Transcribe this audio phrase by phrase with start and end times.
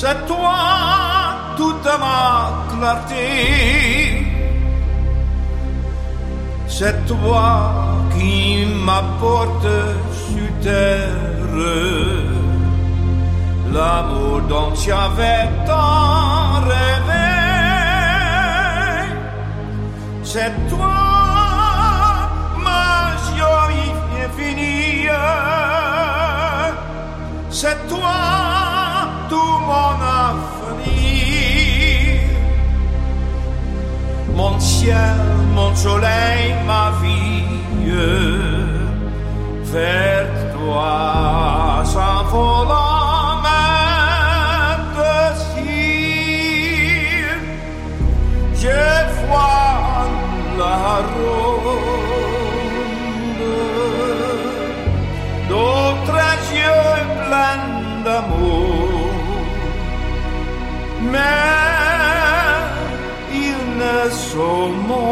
[0.00, 0.54] C'est toi
[1.56, 4.24] toute ma clarté.
[6.68, 7.46] C'est toi
[8.14, 9.66] qui m'apporte
[10.22, 11.56] sur terre
[13.74, 17.28] l'amour dont tu avais tant rêvé.
[20.22, 20.96] C'est toi
[22.66, 23.68] ma joie
[24.22, 25.08] infinie.
[27.50, 28.57] C'est toi
[29.28, 31.00] tout mon avenir.
[34.34, 35.18] Mon ciel,
[35.54, 37.58] mon soleil, ma vie.
[39.72, 45.68] Vers toi s'envolant ma désir.
[48.54, 48.82] Je
[49.20, 50.06] vois
[50.58, 50.80] la
[51.12, 51.88] ronde
[55.48, 57.68] d'autres yeux pleins
[58.04, 58.97] d'amour.
[61.00, 62.58] Mais
[63.32, 65.08] ils ne sont monde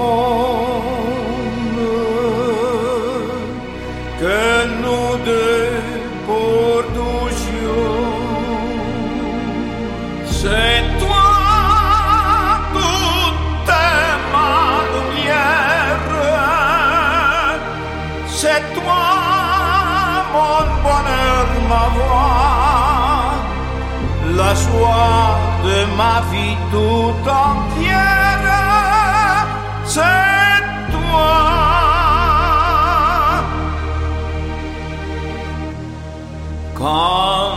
[4.20, 4.42] que
[4.82, 5.70] nous deux
[6.26, 8.16] pour toujours.
[10.40, 11.26] C'est toi
[12.72, 13.70] toute
[14.32, 14.54] ma
[14.92, 16.04] lumière.
[18.40, 19.06] C'est toi
[20.34, 22.35] mon bonheur, ma voix,
[24.34, 28.46] la joie de ma vie tout entière.
[29.84, 31.32] C'est toi.
[36.74, 37.54] Quand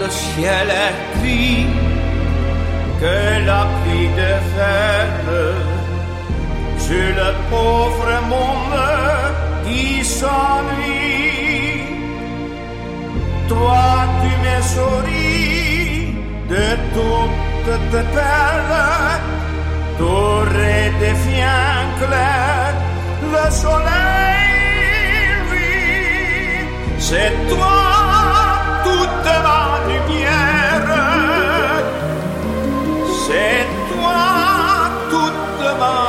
[0.00, 1.66] le ciel est gris,
[3.00, 5.06] que la pluie de fer
[6.78, 8.82] sur le pauvre monde
[9.64, 11.36] qui s'ennuie.
[13.48, 13.84] Toi,
[14.22, 15.55] tu me souris
[19.98, 22.76] t'aurais des fiens clairs,
[23.34, 24.50] le soleil,
[25.50, 25.72] lui,
[26.98, 27.78] c'est toi
[28.84, 30.90] toute ma lumière,
[33.24, 34.24] c'est toi
[35.10, 36.00] toute ma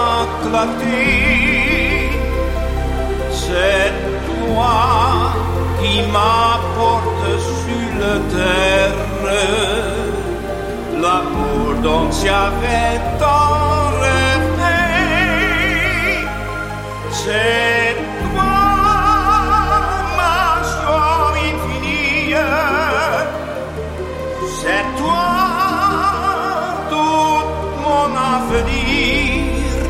[0.43, 1.01] clarté,
[3.31, 3.91] c'est
[4.27, 4.75] toi
[5.79, 6.46] qui m'apporte
[12.23, 14.83] j'avais tant rêvé.
[17.19, 18.55] C'est toi
[20.19, 20.41] ma
[20.71, 22.35] joie infinie,
[24.59, 25.27] c'est toi
[26.91, 27.43] tout
[27.85, 29.83] mon avenir,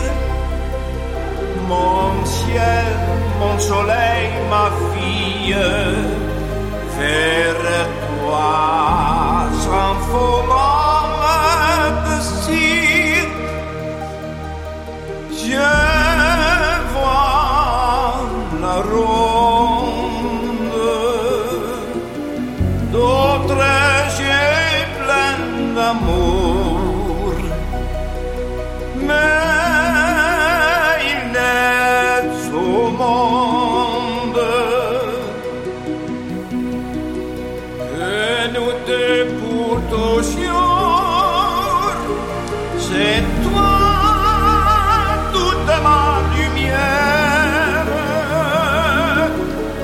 [1.71, 2.93] mon ciel,
[3.39, 5.55] mon soleil, ma fille,
[6.97, 7.76] vers
[42.97, 43.73] C'est toi
[45.31, 46.01] toute ma
[46.35, 47.89] lumière.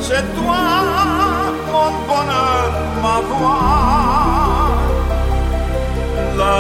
[0.02, 0.62] C'est toi
[1.72, 2.72] mon bonheur,
[3.04, 4.80] ma voix.
[6.40, 6.58] La